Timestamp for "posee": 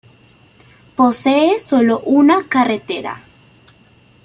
0.95-1.59